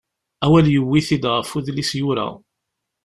[0.45, 2.27] Awal yuwi-t-id ɣef udlis yura.